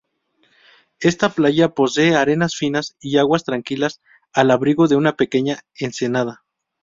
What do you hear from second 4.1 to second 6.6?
al abrigo de una pequeña ensenada.